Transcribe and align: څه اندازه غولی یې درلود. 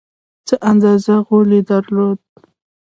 څه 0.47 0.55
اندازه 0.71 1.13
غولی 1.27 1.57
یې 1.61 1.65
درلود. 1.69 2.19